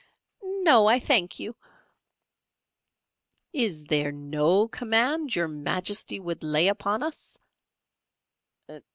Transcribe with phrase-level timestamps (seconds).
[0.41, 1.55] "No, I thank you."
[3.53, 7.37] "Is there no command Your Majesty would lay upon us?"